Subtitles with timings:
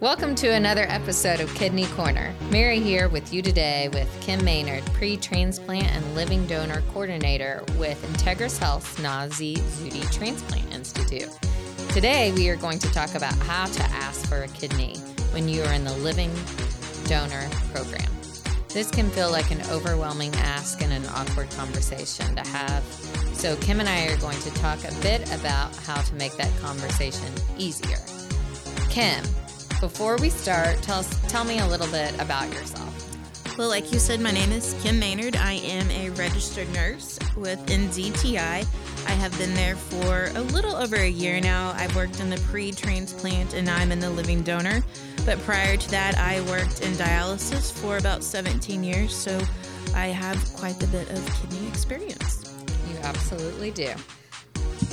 [0.00, 2.34] Welcome to another episode of Kidney Corner.
[2.50, 8.02] Mary here with you today with Kim Maynard, pre transplant and living donor coordinator with
[8.10, 11.28] Integris Health's Nazih Zuhdi Transplant Institute.
[11.90, 14.96] Today, we are going to talk about how to ask for a kidney
[15.32, 16.32] when you are in the living
[17.04, 18.10] donor program.
[18.70, 22.82] This can feel like an overwhelming ask and an awkward conversation to have.
[23.34, 26.58] So, Kim and I are going to talk a bit about how to make that
[26.62, 27.98] conversation easier.
[28.88, 29.22] Kim,
[29.80, 32.96] before we start, tell us, tell me a little bit about yourself.
[33.56, 35.36] Well, like you said, my name is Kim Maynard.
[35.36, 38.38] I am a registered nurse with NZTI.
[39.06, 41.72] I have been there for a little over a year now.
[41.76, 44.82] I've worked in the pre transplant and I'm in the living donor.
[45.26, 49.14] But prior to that, I worked in dialysis for about 17 years.
[49.14, 49.40] So
[49.94, 52.64] I have quite a bit of kidney experience.
[52.90, 53.92] You absolutely do.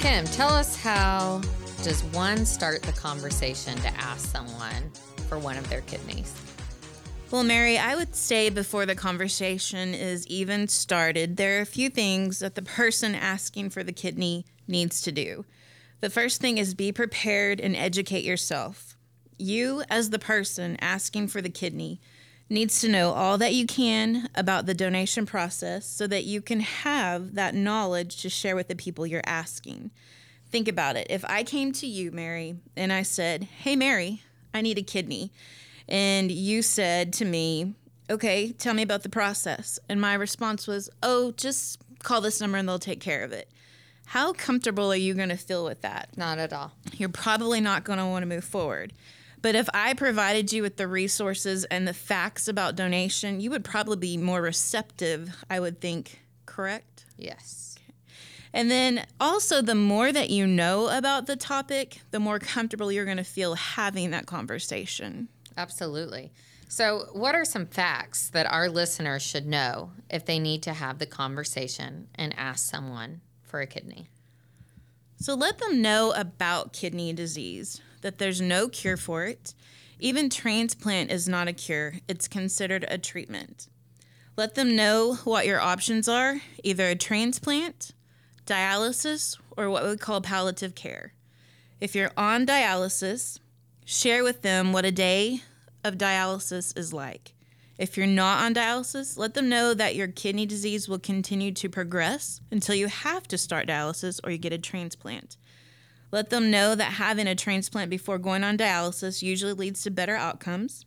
[0.00, 1.40] Kim, tell us how
[1.82, 4.90] does one start the conversation to ask someone
[5.28, 6.34] for one of their kidneys?
[7.30, 11.88] Well, Mary, I would say before the conversation is even started, there are a few
[11.88, 15.46] things that the person asking for the kidney needs to do.
[16.00, 18.96] The first thing is be prepared and educate yourself.
[19.38, 22.00] You, as the person asking for the kidney,
[22.50, 26.60] needs to know all that you can about the donation process so that you can
[26.60, 29.92] have that knowledge to share with the people you're asking.
[30.50, 31.06] Think about it.
[31.10, 35.30] If I came to you, Mary, and I said, Hey, Mary, I need a kidney
[35.90, 37.74] and you said to me,
[38.08, 39.78] okay, tell me about the process.
[39.88, 43.50] And my response was, oh, just call this number and they'll take care of it.
[44.06, 46.16] How comfortable are you going to feel with that?
[46.16, 46.72] Not at all.
[46.92, 48.92] You're probably not going to want to move forward.
[49.42, 53.64] But if I provided you with the resources and the facts about donation, you would
[53.64, 57.06] probably be more receptive, I would think, correct?
[57.16, 57.78] Yes.
[58.52, 63.04] And then also, the more that you know about the topic, the more comfortable you're
[63.04, 65.28] going to feel having that conversation.
[65.56, 66.32] Absolutely.
[66.68, 70.98] So, what are some facts that our listeners should know if they need to have
[70.98, 74.08] the conversation and ask someone for a kidney?
[75.16, 79.54] So, let them know about kidney disease, that there's no cure for it.
[79.98, 83.68] Even transplant is not a cure, it's considered a treatment.
[84.36, 87.92] Let them know what your options are either a transplant,
[88.50, 91.14] dialysis, or what we call palliative care.
[91.80, 93.38] If you're on dialysis,
[93.84, 95.42] share with them what a day
[95.84, 97.34] of dialysis is like.
[97.78, 101.68] If you're not on dialysis, let them know that your kidney disease will continue to
[101.70, 105.38] progress until you have to start dialysis or you get a transplant.
[106.12, 110.16] Let them know that having a transplant before going on dialysis usually leads to better
[110.16, 110.84] outcomes.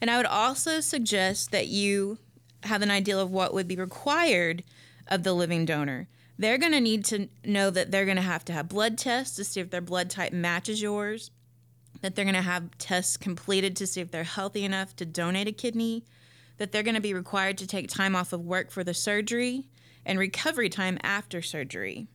[0.00, 2.18] And I would also suggest that you
[2.64, 4.62] have an idea of what would be required
[5.08, 6.08] of the living donor.
[6.38, 9.36] They're going to need to know that they're going to have to have blood tests
[9.36, 11.30] to see if their blood type matches yours
[12.02, 15.48] that they're going to have tests completed to see if they're healthy enough to donate
[15.48, 16.04] a kidney,
[16.58, 19.68] that they're going to be required to take time off of work for the surgery,
[20.04, 22.08] and recovery time after surgery.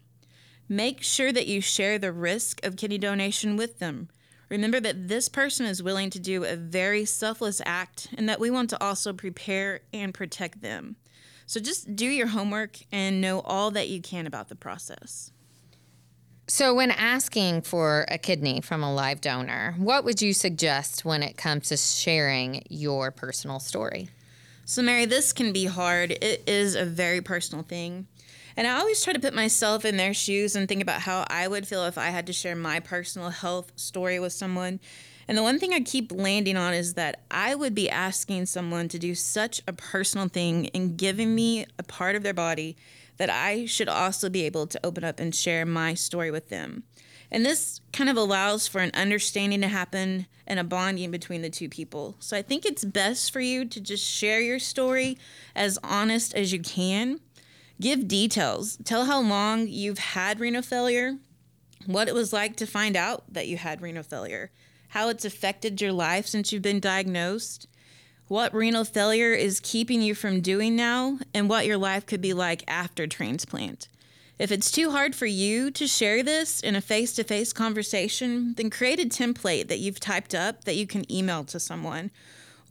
[0.68, 4.10] Make sure that you share the risk of kidney donation with them.
[4.50, 8.50] Remember that this person is willing to do a very selfless act and that we
[8.50, 10.98] want to also prepare and protect them.
[11.48, 15.32] So just do your homework and know all that you can about the process.
[16.50, 21.22] So, when asking for a kidney from a live donor, what would you suggest when
[21.22, 24.10] it comes to sharing your personal story?
[24.64, 26.12] So, Mary, this can be hard.
[26.12, 28.08] It is a very personal thing.
[28.58, 31.48] And I always try to put myself in their shoes and think about how I
[31.48, 34.80] would feel if I had to share my personal health story with someone.
[35.28, 38.88] And the one thing I keep landing on is that I would be asking someone
[38.90, 42.76] to do such a personal thing and giving me a part of their body
[43.18, 46.84] that I should also be able to open up and share my story with them.
[47.30, 51.50] And this kind of allows for an understanding to happen and a bonding between the
[51.50, 52.16] two people.
[52.20, 55.18] So I think it's best for you to just share your story
[55.56, 57.20] as honest as you can.
[57.80, 58.78] Give details.
[58.84, 61.18] Tell how long you've had renal failure,
[61.86, 64.52] what it was like to find out that you had renal failure,
[64.90, 67.68] how it's affected your life since you've been diagnosed,
[68.28, 72.34] what renal failure is keeping you from doing now, and what your life could be
[72.34, 73.88] like after transplant.
[74.40, 78.54] If it's too hard for you to share this in a face to face conversation,
[78.56, 82.12] then create a template that you've typed up that you can email to someone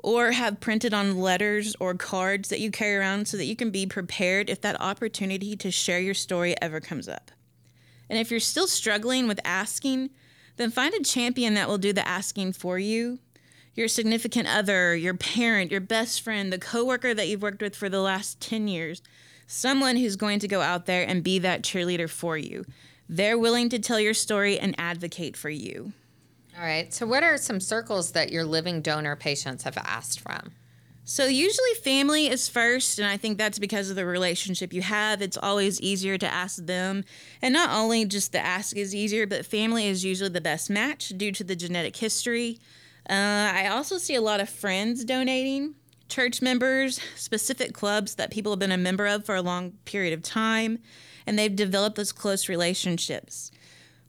[0.06, 3.73] or have printed on letters or cards that you carry around so that you can
[3.73, 7.32] be prepared if that opportunity to share your story ever comes up.
[8.08, 10.11] And if you're still struggling with asking,
[10.58, 13.19] then find a champion that will do the asking for you
[13.75, 17.88] your significant other, your parent, your best friend, the coworker that you've worked with for
[17.91, 19.03] the last 10 years,
[19.49, 22.64] someone who's going to go out there and be that cheerleader for you.
[23.08, 25.93] They're willing to tell your story and advocate for you.
[26.58, 26.93] All right.
[26.93, 30.53] So, what are some circles that your living donor patients have asked from?
[31.05, 35.20] So, usually family is first, and I think that's because of the relationship you have.
[35.20, 37.05] It's always easier to ask them.
[37.43, 41.11] And not only just the ask is easier, but family is usually the best match
[41.11, 42.58] due to the genetic history.
[43.08, 45.75] Uh, I also see a lot of friends donating,
[46.08, 50.14] church members, specific clubs that people have been a member of for a long period
[50.14, 50.79] of time,
[51.26, 53.50] and they've developed those close relationships.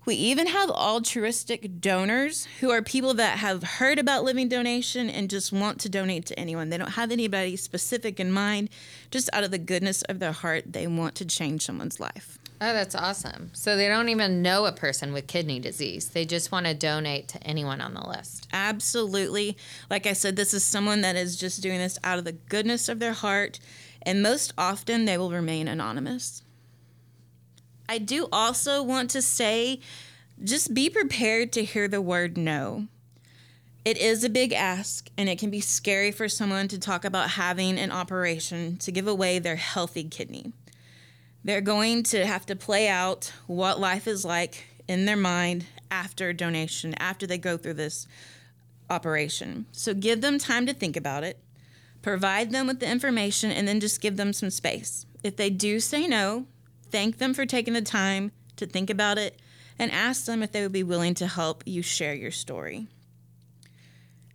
[0.08, 5.30] We even have altruistic donors who are people that have heard about living donation and
[5.30, 6.70] just want to donate to anyone.
[6.70, 8.70] They don't have anybody specific in mind,
[9.12, 12.40] just out of the goodness of their heart, they want to change someone's life.
[12.62, 13.52] Oh, that's awesome.
[13.52, 16.08] So they don't even know a person with kidney disease.
[16.08, 18.48] They just want to donate to anyone on the list.
[18.54, 19.58] Absolutely.
[19.90, 22.88] Like I said, this is someone that is just doing this out of the goodness
[22.88, 23.60] of their heart,
[24.04, 26.44] and most often they will remain anonymous.
[27.90, 29.80] I do also want to say
[30.44, 32.88] just be prepared to hear the word no.
[33.86, 37.32] It is a big ask, and it can be scary for someone to talk about
[37.32, 40.52] having an operation to give away their healthy kidney.
[41.44, 46.34] They're going to have to play out what life is like in their mind after
[46.34, 48.08] donation, after they go through this
[48.90, 49.66] operation.
[49.72, 51.40] So give them time to think about it,
[52.02, 55.06] provide them with the information, and then just give them some space.
[55.24, 56.46] If they do say no,
[56.92, 59.40] Thank them for taking the time to think about it
[59.80, 62.88] and ask them if they would be willing to help you share your story.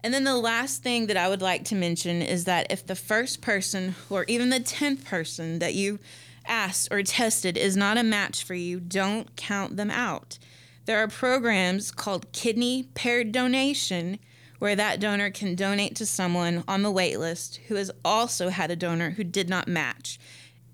[0.05, 2.97] And then the last thing that I would like to mention is that if the
[2.97, 6.01] first person or even the 10th person that you
[6.45, 10.39] asked or tested is not a match for you, don't count them out.
[10.87, 14.19] There are programs called kidney paired donation
[14.59, 18.71] where that donor can donate to someone on the wait list who has also had
[18.71, 20.19] a donor who did not match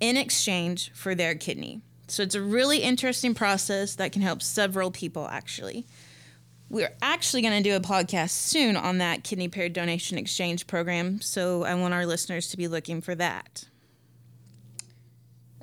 [0.00, 1.80] in exchange for their kidney.
[2.06, 5.86] So it's a really interesting process that can help several people actually.
[6.70, 11.20] We're actually going to do a podcast soon on that kidney paired donation exchange program,
[11.22, 13.64] so I want our listeners to be looking for that.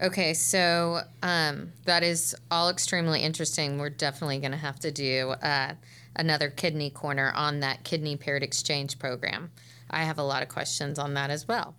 [0.01, 3.77] Okay, so um, that is all extremely interesting.
[3.77, 5.75] We're definitely going to have to do uh,
[6.15, 9.51] another kidney corner on that kidney paired exchange program.
[9.89, 11.75] I have a lot of questions on that as well.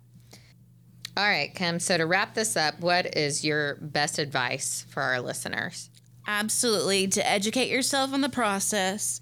[1.17, 1.79] All right, Kim.
[1.79, 5.89] So to wrap this up, what is your best advice for our listeners?
[6.27, 7.07] Absolutely.
[7.07, 9.19] To educate yourself on the process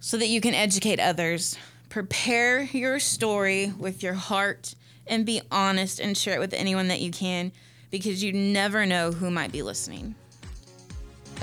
[0.00, 1.56] so that you can educate others.
[1.88, 4.74] Prepare your story with your heart
[5.06, 7.52] and be honest and share it with anyone that you can
[7.92, 10.16] because you never know who might be listening.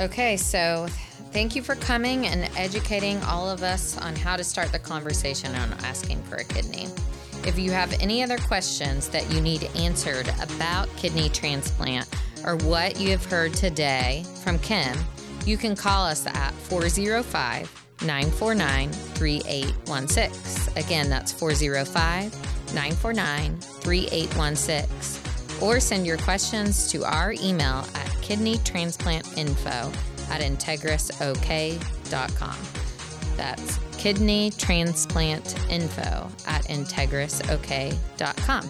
[0.02, 0.88] Okay, so
[1.32, 5.56] thank you for coming and educating all of us on how to start the conversation
[5.56, 6.90] on asking for a kidney.
[7.46, 12.08] If you have any other questions that you need answered about kidney transplant
[12.46, 14.98] or what you have heard today from Kim,
[15.46, 20.78] you can call us at 405 949 3816.
[20.78, 22.34] Again, that's 405
[22.74, 25.24] 949 3816.
[25.62, 29.96] Or send your questions to our email at kidneytransplantinfo
[30.30, 32.58] at integrisok.com.
[33.38, 38.70] That's kidney transplant info at integrisok.com.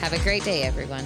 [0.00, 1.04] Have a great day, everyone.